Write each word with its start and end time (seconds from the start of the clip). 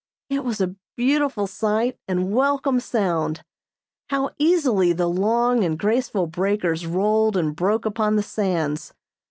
It 0.31 0.43
was 0.43 0.59
a 0.59 0.75
beautiful 0.97 1.45
sight 1.45 1.99
and 2.07 2.33
welcome 2.33 2.79
sound. 2.79 3.43
How 4.09 4.31
easily 4.39 4.93
the 4.93 5.05
long 5.05 5.63
and 5.63 5.77
graceful 5.77 6.25
breakers 6.25 6.87
rolled 6.87 7.37
and 7.37 7.55
broke 7.55 7.85
upon 7.85 8.15
the 8.15 8.23
sands. 8.23 8.95